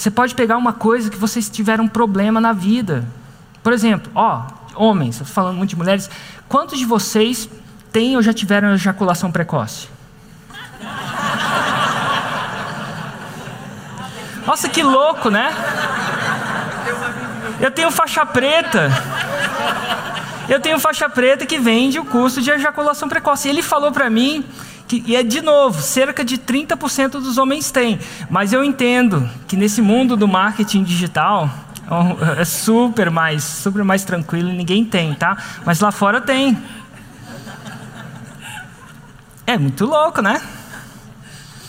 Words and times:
Você 0.00 0.10
pode 0.10 0.34
pegar 0.34 0.56
uma 0.56 0.72
coisa 0.72 1.10
que 1.10 1.16
vocês 1.18 1.50
tiveram 1.50 1.84
um 1.84 1.88
problema 1.88 2.40
na 2.40 2.54
vida. 2.54 3.04
Por 3.62 3.70
exemplo, 3.70 4.10
ó, 4.14 4.44
homens, 4.74 5.16
estou 5.16 5.26
falando 5.26 5.58
muito 5.58 5.68
de 5.68 5.76
mulheres. 5.76 6.08
Quantos 6.48 6.78
de 6.78 6.86
vocês 6.86 7.50
têm 7.92 8.16
ou 8.16 8.22
já 8.22 8.32
tiveram 8.32 8.72
ejaculação 8.72 9.30
precoce? 9.30 9.88
Nossa, 14.46 14.70
que 14.70 14.82
louco, 14.82 15.28
né? 15.28 15.54
Eu 17.60 17.70
tenho 17.70 17.90
faixa 17.90 18.24
preta. 18.24 18.90
Eu 20.48 20.60
tenho 20.60 20.80
faixa 20.80 21.10
preta 21.10 21.44
que 21.44 21.58
vende 21.58 21.98
o 21.98 22.06
curso 22.06 22.40
de 22.40 22.50
ejaculação 22.50 23.06
precoce. 23.06 23.48
E 23.48 23.50
ele 23.50 23.60
falou 23.60 23.92
para 23.92 24.08
mim 24.08 24.46
que, 24.90 25.04
e 25.06 25.14
é 25.14 25.22
de 25.22 25.40
novo, 25.40 25.80
cerca 25.80 26.24
de 26.24 26.36
30% 26.36 27.10
dos 27.10 27.38
homens 27.38 27.70
têm. 27.70 28.00
Mas 28.28 28.52
eu 28.52 28.64
entendo 28.64 29.30
que 29.46 29.56
nesse 29.56 29.80
mundo 29.80 30.16
do 30.16 30.26
marketing 30.26 30.82
digital 30.82 31.48
é 32.36 32.44
super 32.44 33.08
mais, 33.08 33.44
super 33.44 33.84
mais 33.84 34.02
tranquilo, 34.02 34.52
ninguém 34.52 34.84
tem, 34.84 35.14
tá? 35.14 35.36
Mas 35.64 35.78
lá 35.78 35.92
fora 35.92 36.20
tem. 36.20 36.60
É 39.46 39.56
muito 39.56 39.86
louco, 39.86 40.20
né? 40.20 40.42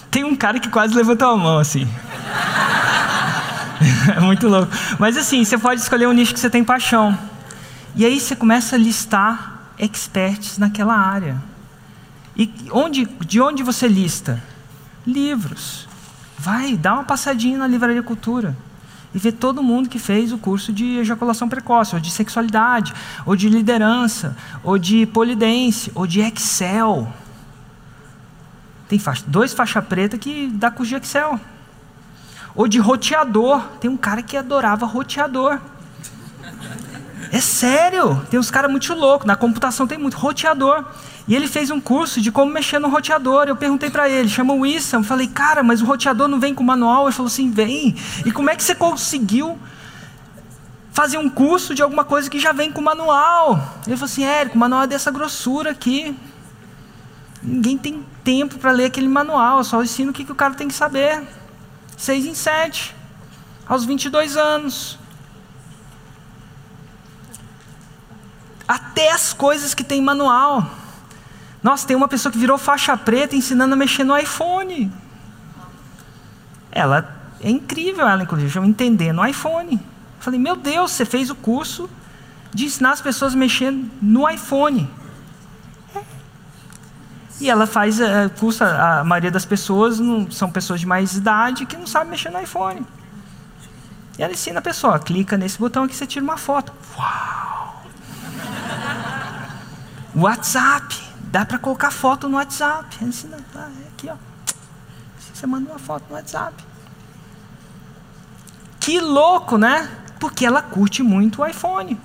Tem 0.09 0.23
um 0.23 0.35
cara 0.35 0.59
que 0.59 0.70
quase 0.70 0.95
levantou 0.95 1.29
a 1.29 1.38
mão 1.38 1.59
assim. 1.59 1.88
é 4.17 4.20
muito 4.20 4.48
louco. 4.48 4.71
Mas 4.98 5.15
assim, 5.15 5.45
você 5.45 5.59
pode 5.59 5.79
escolher 5.79 6.07
um 6.07 6.12
nicho 6.12 6.34
que 6.34 6.40
você 6.40 6.49
tem 6.49 6.63
paixão. 6.63 7.15
E 7.95 8.03
aí 8.03 8.20
você 8.20 8.35
começa 8.35 8.76
a 8.76 8.79
listar 8.79 9.59
experts 9.77 10.57
naquela 10.57 10.95
área. 10.95 11.50
E 12.35 12.52
onde, 12.71 13.05
de 13.05 13.41
onde 13.41 13.63
você 13.63 13.88
lista? 13.88 14.41
Livros. 15.05 15.88
Vai, 16.38 16.76
dá 16.76 16.94
uma 16.94 17.04
passadinha 17.04 17.57
na 17.57 17.67
Livraria 17.67 18.02
Cultura 18.02 18.55
e 19.13 19.20
vê 19.20 19.31
todo 19.31 19.62
mundo 19.62 19.90
que 19.90 19.99
fez 19.99 20.31
o 20.31 20.38
curso 20.38 20.71
de 20.71 20.98
ejaculação 20.98 21.49
precoce, 21.49 21.95
ou 21.95 22.02
de 22.02 22.09
sexualidade, 22.09 22.93
ou 23.26 23.35
de 23.35 23.49
liderança, 23.49 24.38
ou 24.63 24.77
de 24.77 25.05
polidense, 25.05 25.91
ou 25.93 26.07
de 26.07 26.21
Excel. 26.21 27.12
Tem 28.88 28.98
faixa, 28.98 29.23
dois 29.27 29.54
faixa 29.54 29.82
preta 29.82 30.18
que 30.18 30.48
dá 30.48 30.71
curso 30.71 30.90
de 30.90 30.95
Excel. 30.95 31.40
Ou 32.55 32.68
de 32.68 32.79
roteador. 32.79 33.62
Tem 33.79 33.90
um 33.90 33.98
cara 33.98 34.21
que 34.21 34.38
adorava 34.38 34.85
roteador. 34.85 35.60
É 37.32 37.40
sério, 37.40 38.21
tem 38.29 38.37
uns 38.37 38.51
caras 38.51 38.70
muito 38.70 38.93
loucos. 38.93 39.26
Na 39.26 39.37
computação 39.37 39.87
tem 39.87 39.98
muito 39.98 40.18
roteador. 40.18 40.84
E 41.26 41.34
ele 41.34 41.48
fez 41.48 41.71
um 41.71 41.79
curso 41.79 42.20
de 42.20 42.29
como 42.29 42.51
mexer 42.51 42.77
no 42.77 42.90
roteador. 42.90 43.46
Eu 43.48 43.55
perguntei 43.55 43.90
para 43.90 44.10
ele, 44.10 44.27
chama 44.27 44.54
o 44.54 44.65
Issam. 44.65 45.01
Falei, 45.01 45.27
cara, 45.27 45.63
mas 45.63 45.82
o 45.82 45.85
roteador 45.85 46.27
não 46.27 46.41
vem 46.41 46.54
com 46.54 46.62
manual? 46.62 47.05
Ele 47.05 47.13
falou 47.13 47.27
assim: 47.27 47.49
vem. 47.49 47.96
E 48.26 48.32
como 48.34 48.49
é 48.49 48.55
que 48.55 48.62
você 48.62 48.76
conseguiu 48.76 49.57
fazer 50.91 51.18
um 51.18 51.29
curso 51.29 51.73
de 51.73 51.82
alguma 51.82 52.04
coisa 52.04 52.29
que 52.29 52.38
já 52.38 52.51
vem 52.51 52.70
com 52.70 52.82
manual? 52.82 53.54
Ele 53.88 53.95
falou 53.95 54.12
assim: 54.12 54.26
Érico, 54.26 54.57
o 54.57 54.60
manual 54.60 54.84
é 54.84 54.88
dessa 54.88 55.10
grossura 55.10 55.71
aqui. 55.71 56.13
Ninguém 57.41 57.77
tem 57.77 58.05
tempo 58.26 58.57
para 58.60 58.71
ler 58.71 58.85
aquele 58.85 59.07
manual. 59.07 59.60
Eu 59.60 59.63
só 59.63 59.82
ensino 59.82 60.12
o 60.12 60.13
que, 60.13 60.26
que 60.26 60.34
o 60.34 60.35
cara 60.35 60.54
tem 60.54 60.68
que 60.68 60.73
saber. 60.73 61.23
Seis 61.95 62.26
em 62.26 62.34
sete, 62.34 62.93
aos 63.66 63.85
22 63.85 64.35
anos. 64.35 65.00
Até 68.72 69.11
as 69.11 69.33
coisas 69.33 69.73
que 69.73 69.83
tem 69.83 70.01
manual. 70.01 70.66
Nossa, 71.61 71.85
tem 71.85 71.94
uma 71.94 72.07
pessoa 72.07 72.31
que 72.31 72.38
virou 72.38 72.57
faixa 72.57 72.95
preta 72.95 73.35
ensinando 73.35 73.73
a 73.73 73.75
mexer 73.75 74.05
no 74.05 74.17
iPhone. 74.17 74.89
Ela 76.72 77.13
é 77.41 77.49
incrível, 77.49 78.07
ela, 78.07 78.23
inclusive, 78.23 78.57
eu 78.57 78.63
entender 78.63 79.11
no 79.11 79.25
iPhone. 79.27 79.77
Falei, 80.22 80.39
meu 80.39 80.55
Deus, 80.55 80.91
você 80.91 81.03
fez 81.03 81.29
o 81.29 81.35
curso 81.35 81.89
de 82.53 82.63
ensinar 82.63 82.91
as 82.91 83.01
pessoas 83.01 83.33
a 83.33 83.38
mexer 83.38 83.77
no 84.01 84.29
iPhone. 84.29 84.89
E 87.41 87.49
ela 87.49 87.67
faz 87.67 87.99
é, 87.99 88.29
curso, 88.29 88.63
a 88.63 89.03
maioria 89.03 89.31
das 89.31 89.43
pessoas 89.43 89.99
não, 89.99 90.31
são 90.31 90.49
pessoas 90.49 90.79
de 90.79 90.85
mais 90.85 91.17
idade 91.17 91.65
que 91.65 91.75
não 91.75 91.85
sabem 91.85 92.11
mexer 92.11 92.29
no 92.29 92.39
iPhone. 92.39 92.87
E 94.17 94.23
ela 94.23 94.31
ensina 94.31 94.59
a 94.59 94.61
pessoa, 94.61 94.97
clica 94.97 95.37
nesse 95.37 95.59
botão 95.59 95.83
aqui, 95.83 95.93
você 95.93 96.07
tira 96.07 96.23
uma 96.23 96.37
foto. 96.37 96.71
Uau! 96.97 97.41
WhatsApp. 100.16 101.01
Dá 101.31 101.45
para 101.45 101.57
colocar 101.57 101.91
foto 101.91 102.27
no 102.27 102.38
WhatsApp. 102.38 103.03
Ensina, 103.03 103.38
tá, 103.53 103.69
é 103.83 103.88
aqui, 103.88 104.09
ó. 104.09 104.16
Você 105.33 105.47
manda 105.47 105.69
uma 105.69 105.79
foto 105.79 106.03
no 106.09 106.16
WhatsApp. 106.16 106.63
Que 108.79 108.99
louco, 108.99 109.57
né? 109.57 109.89
Porque 110.19 110.45
ela 110.45 110.61
curte 110.61 111.01
muito 111.01 111.41
o 111.41 111.45
iPhone. 111.47 111.99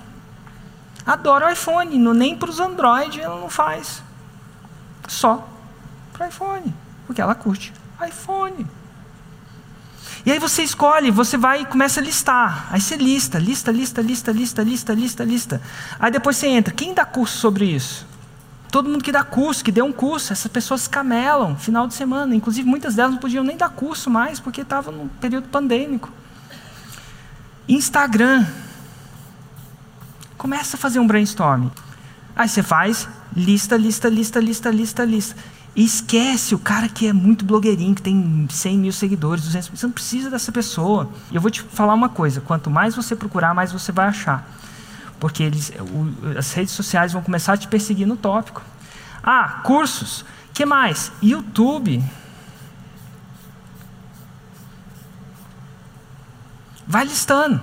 Adora 1.04 1.46
o 1.46 1.50
iPhone. 1.50 1.98
No, 1.98 2.14
nem 2.14 2.36
para 2.36 2.50
os 2.50 2.60
Android 2.60 3.20
ela 3.20 3.40
não 3.40 3.48
faz. 3.48 4.02
Só 5.08 5.46
para 6.12 6.28
iPhone. 6.28 6.74
Porque 7.06 7.20
ela 7.20 7.34
curte 7.34 7.72
iPhone. 8.06 8.66
E 10.26 10.32
aí 10.32 10.40
você 10.40 10.64
escolhe, 10.64 11.12
você 11.12 11.36
vai 11.36 11.62
e 11.62 11.64
começa 11.64 12.00
a 12.00 12.02
listar. 12.02 12.66
Aí 12.72 12.80
você 12.80 12.96
lista, 12.96 13.38
lista, 13.38 13.70
lista, 13.70 14.02
lista, 14.02 14.32
lista, 14.32 14.62
lista, 14.64 14.92
lista, 14.92 15.24
lista. 15.24 15.62
Aí 16.00 16.10
depois 16.10 16.36
você 16.36 16.48
entra. 16.48 16.74
Quem 16.74 16.92
dá 16.92 17.04
curso 17.04 17.38
sobre 17.38 17.66
isso? 17.66 18.04
Todo 18.68 18.88
mundo 18.88 19.04
que 19.04 19.12
dá 19.12 19.22
curso, 19.22 19.62
que 19.62 19.70
deu 19.70 19.84
um 19.84 19.92
curso, 19.92 20.32
essas 20.32 20.50
pessoas 20.50 20.88
camelam 20.88 21.54
final 21.54 21.86
de 21.86 21.94
semana. 21.94 22.34
Inclusive, 22.34 22.68
muitas 22.68 22.96
delas 22.96 23.12
não 23.12 23.20
podiam 23.20 23.44
nem 23.44 23.56
dar 23.56 23.68
curso 23.68 24.10
mais, 24.10 24.40
porque 24.40 24.62
estavam 24.62 24.92
no 24.92 25.08
período 25.20 25.46
pandêmico. 25.46 26.10
Instagram. 27.68 28.44
Começa 30.36 30.76
a 30.76 30.78
fazer 30.78 30.98
um 30.98 31.06
brainstorming. 31.06 31.70
Aí 32.34 32.48
você 32.48 32.64
faz 32.64 33.08
lista, 33.34 33.76
lista, 33.76 34.08
lista, 34.08 34.40
lista, 34.40 34.70
lista, 34.70 35.04
lista. 35.04 35.36
E 35.76 35.84
esquece 35.84 36.54
o 36.54 36.58
cara 36.58 36.88
que 36.88 37.06
é 37.06 37.12
muito 37.12 37.44
blogueirinho, 37.44 37.94
que 37.94 38.00
tem 38.00 38.48
100 38.50 38.78
mil 38.78 38.92
seguidores, 38.92 39.44
200 39.44 39.68
mil. 39.68 39.76
Você 39.76 39.86
não 39.86 39.92
precisa 39.92 40.30
dessa 40.30 40.50
pessoa. 40.50 41.10
E 41.30 41.34
eu 41.34 41.40
vou 41.40 41.50
te 41.50 41.60
falar 41.60 41.92
uma 41.92 42.08
coisa: 42.08 42.40
quanto 42.40 42.70
mais 42.70 42.96
você 42.96 43.14
procurar, 43.14 43.54
mais 43.54 43.72
você 43.72 43.92
vai 43.92 44.06
achar. 44.06 44.50
Porque 45.20 45.42
eles, 45.42 45.70
o, 45.78 46.38
as 46.38 46.50
redes 46.54 46.72
sociais 46.72 47.12
vão 47.12 47.22
começar 47.22 47.52
a 47.52 47.56
te 47.58 47.68
perseguir 47.68 48.06
no 48.06 48.16
tópico. 48.16 48.62
Ah, 49.22 49.60
cursos. 49.64 50.24
que 50.54 50.64
mais? 50.64 51.12
YouTube. 51.22 52.02
Vai 56.86 57.04
listando. 57.04 57.62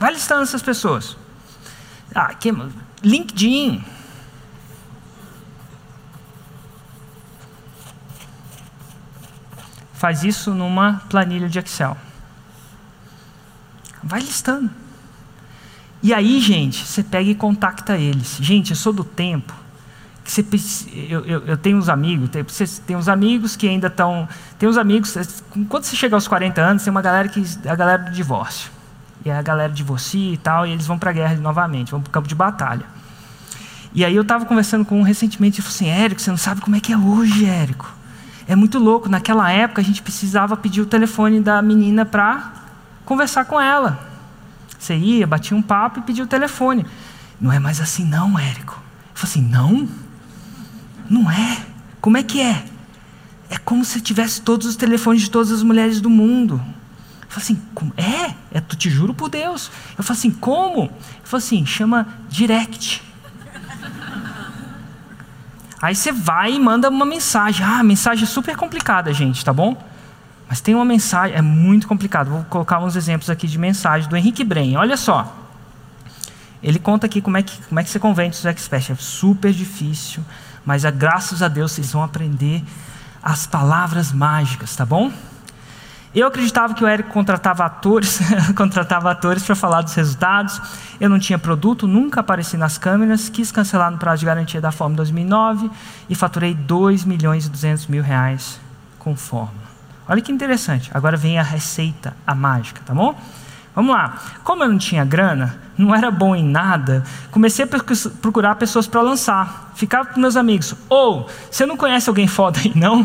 Vai 0.00 0.12
listando 0.12 0.42
essas 0.42 0.62
pessoas. 0.62 1.16
Ah, 2.12 2.34
que, 2.34 2.52
LinkedIn. 3.04 3.84
Faz 10.04 10.22
isso 10.22 10.52
numa 10.52 11.00
planilha 11.08 11.48
de 11.48 11.58
Excel. 11.58 11.96
Vai 14.02 14.20
listando. 14.20 14.68
E 16.02 16.12
aí, 16.12 16.42
gente, 16.42 16.84
você 16.84 17.02
pega 17.02 17.30
e 17.30 17.34
contacta 17.34 17.96
eles. 17.96 18.36
Gente, 18.38 18.72
eu 18.72 18.76
sou 18.76 18.92
do 18.92 19.02
tempo 19.02 19.54
que 20.22 20.30
você 20.30 20.44
eu, 21.08 21.24
eu, 21.24 21.46
eu 21.46 21.56
tenho 21.56 21.78
uns 21.78 21.88
amigos, 21.88 22.28
tem, 22.28 22.42
você 22.42 22.66
tem 22.86 22.96
uns 22.96 23.08
amigos 23.08 23.56
que 23.56 23.66
ainda 23.66 23.86
estão, 23.86 24.28
tem 24.58 24.68
uns 24.68 24.76
amigos, 24.76 25.16
quando 25.70 25.84
você 25.84 25.96
chega 25.96 26.14
aos 26.14 26.28
40 26.28 26.60
anos, 26.60 26.84
tem 26.84 26.90
uma 26.90 27.00
galera 27.00 27.26
que 27.26 27.42
a 27.66 27.74
galera 27.74 28.02
do 28.02 28.10
divórcio. 28.10 28.70
E 29.24 29.30
a 29.30 29.40
galera 29.40 29.72
divorcia 29.72 30.34
e 30.34 30.36
tal, 30.36 30.66
e 30.66 30.72
eles 30.72 30.86
vão 30.86 30.98
para 30.98 31.08
a 31.08 31.14
guerra 31.14 31.34
novamente, 31.36 31.90
vão 31.90 32.02
para 32.02 32.10
o 32.10 32.12
campo 32.12 32.28
de 32.28 32.34
batalha. 32.34 32.84
E 33.94 34.04
aí 34.04 34.14
eu 34.14 34.20
estava 34.20 34.44
conversando 34.44 34.84
com 34.84 35.00
um 35.00 35.02
recentemente, 35.02 35.60
e 35.60 35.62
falou 35.62 35.74
assim, 35.74 35.88
Érico, 35.88 36.20
você 36.20 36.28
não 36.28 36.36
sabe 36.36 36.60
como 36.60 36.76
é 36.76 36.80
que 36.80 36.92
é 36.92 36.98
hoje, 36.98 37.46
Érico. 37.46 38.03
É 38.46 38.54
muito 38.54 38.78
louco. 38.78 39.08
Naquela 39.08 39.50
época 39.50 39.80
a 39.80 39.84
gente 39.84 40.02
precisava 40.02 40.56
pedir 40.56 40.80
o 40.80 40.86
telefone 40.86 41.40
da 41.40 41.60
menina 41.62 42.04
para 42.04 42.52
conversar 43.04 43.44
com 43.44 43.60
ela. 43.60 43.98
Você 44.78 44.94
ia, 44.96 45.26
batia 45.26 45.56
um 45.56 45.62
papo 45.62 46.00
e 46.00 46.02
pedia 46.02 46.24
o 46.24 46.26
telefone. 46.26 46.84
Não 47.40 47.52
é 47.52 47.58
mais 47.58 47.80
assim, 47.80 48.04
não, 48.04 48.38
Érico. 48.38 48.74
Eu 49.14 49.14
falei 49.14 49.30
assim: 49.30 49.42
não? 49.42 49.88
Não 51.08 51.30
é. 51.30 51.64
Como 52.00 52.16
é 52.16 52.22
que 52.22 52.40
é? 52.40 52.64
É 53.48 53.56
como 53.56 53.84
se 53.84 54.00
tivesse 54.00 54.42
todos 54.42 54.66
os 54.66 54.76
telefones 54.76 55.22
de 55.22 55.30
todas 55.30 55.50
as 55.50 55.62
mulheres 55.62 56.00
do 56.00 56.10
mundo. 56.10 56.60
Eu 57.22 57.28
falei 57.28 57.44
assim: 57.44 57.62
como? 57.74 57.92
é? 57.96 58.34
É, 58.50 58.60
tu 58.60 58.76
te 58.76 58.90
juro 58.90 59.14
por 59.14 59.28
Deus. 59.28 59.70
Eu 59.96 60.04
falei 60.04 60.18
assim: 60.18 60.30
como? 60.30 60.84
Eu 60.84 60.90
falei 61.24 61.44
assim: 61.44 61.64
chama 61.64 62.06
direct. 62.28 63.02
Aí 65.84 65.94
você 65.94 66.10
vai 66.10 66.54
e 66.54 66.58
manda 66.58 66.88
uma 66.88 67.04
mensagem. 67.04 67.62
Ah, 67.62 67.82
mensagem 67.82 68.24
é 68.24 68.26
super 68.26 68.56
complicada, 68.56 69.12
gente, 69.12 69.44
tá 69.44 69.52
bom? 69.52 69.76
Mas 70.48 70.58
tem 70.62 70.74
uma 70.74 70.84
mensagem, 70.84 71.36
é 71.36 71.42
muito 71.42 71.86
complicado. 71.86 72.30
Vou 72.30 72.44
colocar 72.44 72.78
uns 72.78 72.96
exemplos 72.96 73.28
aqui 73.28 73.46
de 73.46 73.58
mensagem 73.58 74.08
do 74.08 74.16
Henrique 74.16 74.42
Bren. 74.42 74.78
Olha 74.78 74.96
só. 74.96 75.30
Ele 76.62 76.78
conta 76.78 77.04
aqui 77.04 77.20
como 77.20 77.36
é 77.36 77.42
que, 77.42 77.60
como 77.64 77.78
é 77.78 77.84
que 77.84 77.90
você 77.90 77.98
convence 77.98 78.38
os 78.38 78.46
experts. 78.46 78.88
É 78.88 78.94
super 78.94 79.52
difícil, 79.52 80.24
mas 80.64 80.86
é, 80.86 80.90
graças 80.90 81.42
a 81.42 81.48
Deus 81.48 81.72
vocês 81.72 81.92
vão 81.92 82.02
aprender 82.02 82.64
as 83.22 83.46
palavras 83.46 84.10
mágicas, 84.10 84.74
tá 84.74 84.86
bom? 84.86 85.12
Eu 86.14 86.28
acreditava 86.28 86.74
que 86.74 86.84
o 86.84 86.88
Eric 86.88 87.08
contratava 87.10 87.64
atores, 87.64 88.20
contratava 88.54 89.10
atores 89.10 89.42
para 89.42 89.56
falar 89.56 89.82
dos 89.82 89.94
resultados. 89.94 90.60
Eu 91.00 91.10
não 91.10 91.18
tinha 91.18 91.38
produto, 91.38 91.88
nunca 91.88 92.20
apareci 92.20 92.56
nas 92.56 92.78
câmeras, 92.78 93.28
quis 93.28 93.50
cancelar 93.50 93.90
no 93.90 93.98
prazo 93.98 94.20
de 94.20 94.26
garantia 94.26 94.60
da 94.60 94.70
Forma 94.70 94.94
2009 94.94 95.68
e 96.08 96.14
faturei 96.14 96.54
2 96.54 97.04
milhões 97.04 97.46
e 97.46 97.50
200 97.50 97.88
mil 97.88 98.02
reais 98.02 98.60
com 98.98 99.16
Forma. 99.16 99.64
Olha 100.08 100.22
que 100.22 100.30
interessante. 100.30 100.88
Agora 100.94 101.16
vem 101.16 101.38
a 101.38 101.42
receita, 101.42 102.16
a 102.24 102.34
mágica, 102.34 102.80
tá 102.86 102.94
bom? 102.94 103.18
Vamos 103.74 103.92
lá. 103.92 104.16
Como 104.44 104.62
eu 104.62 104.68
não 104.68 104.78
tinha 104.78 105.04
grana, 105.04 105.58
não 105.76 105.92
era 105.92 106.12
bom 106.12 106.36
em 106.36 106.44
nada, 106.44 107.02
comecei 107.32 107.64
a 107.64 107.68
procurar 108.22 108.54
pessoas 108.54 108.86
para 108.86 109.00
lançar. 109.00 109.72
Ficava 109.74 110.10
com 110.10 110.20
meus 110.20 110.36
amigos. 110.36 110.76
Ou, 110.88 111.22
oh, 111.22 111.30
você 111.50 111.66
não 111.66 111.76
conhece 111.76 112.08
alguém 112.08 112.28
foda 112.28 112.60
aí, 112.60 112.72
não? 112.76 113.04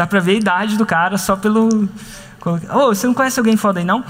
Dá 0.00 0.06
para 0.06 0.18
ver 0.18 0.32
a 0.32 0.36
idade 0.36 0.78
do 0.78 0.86
cara 0.86 1.18
só 1.18 1.36
pelo. 1.36 1.86
Oh, 2.72 2.86
você 2.86 3.06
não 3.06 3.12
conhece 3.12 3.38
alguém 3.38 3.54
foda 3.54 3.80
aí, 3.80 3.84
não? 3.84 4.02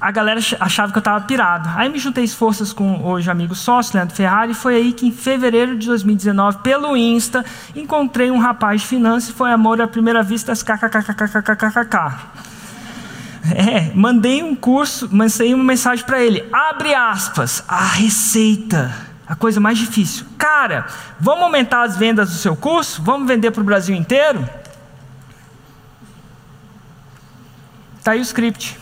A 0.00 0.10
galera 0.10 0.40
achava 0.58 0.90
que 0.90 0.98
eu 0.98 1.00
estava 1.00 1.20
pirado. 1.20 1.70
Aí 1.76 1.88
me 1.88 2.00
juntei 2.00 2.26
forças 2.26 2.72
com 2.72 3.04
hoje 3.04 3.30
amigo 3.30 3.54
sócio, 3.54 3.94
Leandro 3.94 4.16
Ferrari, 4.16 4.50
e 4.50 4.54
foi 4.56 4.74
aí 4.74 4.92
que 4.92 5.06
em 5.06 5.12
fevereiro 5.12 5.78
de 5.78 5.86
2019, 5.86 6.58
pelo 6.64 6.96
Insta, 6.96 7.44
encontrei 7.76 8.28
um 8.28 8.40
rapaz 8.40 8.80
de 8.80 8.88
finanças 8.88 9.28
e 9.28 9.32
foi 9.34 9.52
amor 9.52 9.80
à 9.80 9.86
primeira 9.86 10.20
vista, 10.20 10.52
kkkkkkkkkk. 10.52 12.14
É, 13.54 13.92
mandei 13.94 14.42
um 14.42 14.56
curso, 14.56 15.08
mandei 15.12 15.54
uma 15.54 15.62
mensagem 15.62 16.04
para 16.04 16.20
ele. 16.20 16.44
Abre 16.52 16.92
aspas, 16.92 17.62
a 17.68 17.84
receita, 17.84 18.92
a 19.28 19.36
coisa 19.36 19.60
mais 19.60 19.78
difícil. 19.78 20.26
Cara, 20.36 20.86
vamos 21.20 21.44
aumentar 21.44 21.82
as 21.82 21.96
vendas 21.96 22.30
do 22.30 22.34
seu 22.34 22.56
curso? 22.56 23.00
Vamos 23.00 23.28
vender 23.28 23.52
para 23.52 23.60
o 23.60 23.64
Brasil 23.64 23.94
inteiro? 23.94 24.44
Tá 28.06 28.12
aí 28.12 28.20
o 28.20 28.22
script. 28.22 28.78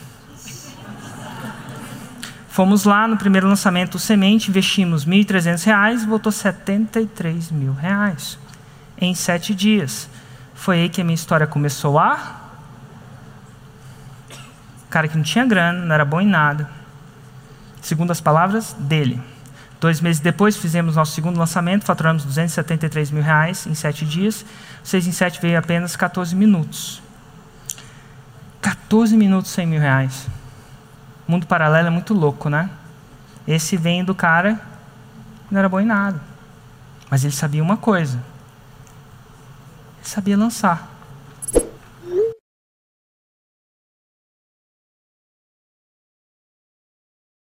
Fomos 2.46 2.84
lá 2.84 3.08
no 3.08 3.16
primeiro 3.16 3.48
lançamento 3.48 3.98
Semente, 3.98 4.50
investimos 4.50 5.04
R$ 5.04 5.12
1.300, 5.24 6.04
voltou 6.04 6.30
73 6.30 7.50
mil 7.50 7.72
reais 7.72 8.38
em 9.00 9.14
sete 9.14 9.54
dias. 9.54 10.10
Foi 10.52 10.80
aí 10.80 10.88
que 10.90 11.00
a 11.00 11.04
minha 11.04 11.14
história 11.14 11.46
começou 11.46 11.98
a 11.98 12.42
cara 14.90 15.08
que 15.08 15.16
não 15.16 15.24
tinha 15.24 15.46
grana, 15.46 15.86
não 15.86 15.94
era 15.94 16.04
bom 16.04 16.20
em 16.20 16.28
nada. 16.28 16.68
Segundo 17.80 18.10
as 18.10 18.20
palavras 18.20 18.74
dele. 18.78 19.18
Dois 19.80 20.02
meses 20.02 20.20
depois, 20.20 20.54
fizemos 20.54 20.96
nosso 20.96 21.12
segundo 21.12 21.38
lançamento, 21.38 21.86
faturamos 21.86 22.26
273 22.26 23.10
mil 23.10 23.22
reais 23.22 23.66
em 23.66 23.74
sete 23.74 24.04
dias. 24.04 24.44
Seis 24.82 25.06
em 25.06 25.12
sete 25.12 25.40
veio 25.40 25.58
apenas 25.58 25.96
14 25.96 26.36
minutos. 26.36 27.02
14 28.64 29.14
minutos, 29.14 29.50
100 29.50 29.66
mil 29.66 29.80
reais. 29.80 30.26
Mundo 31.28 31.46
paralelo 31.46 31.88
é 31.88 31.90
muito 31.90 32.14
louco, 32.14 32.48
né? 32.48 32.70
Esse 33.46 33.76
vem 33.76 34.02
do 34.02 34.14
cara 34.14 34.54
que 35.46 35.52
não 35.52 35.58
era 35.58 35.68
bom 35.68 35.80
em 35.80 35.84
nada. 35.84 36.18
Mas 37.10 37.24
ele 37.24 37.34
sabia 37.34 37.62
uma 37.62 37.76
coisa. 37.76 38.16
Ele 39.98 40.08
sabia 40.08 40.38
lançar. 40.38 40.93